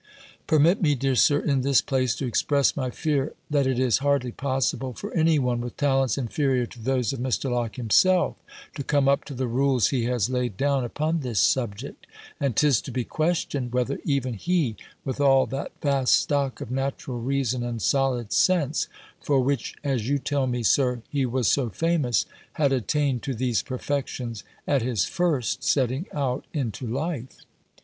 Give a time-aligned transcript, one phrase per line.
[0.47, 4.31] Permit me, dear Sir, in this place to express my fear that it is hardly
[4.31, 7.51] possible for any one, with talents inferior to those of Mr.
[7.51, 8.35] Locke himself,
[8.73, 12.07] to come up to the rules he has laid down upon this subject;
[12.39, 14.75] and 'tis to be questioned, whether even he,
[15.05, 18.87] with all that vast stock of natural reason and solid sense,
[19.19, 23.61] for which, as you tell me, Sir, he was so famous, had attained to these
[23.61, 27.45] perfections, at his first setting out into life.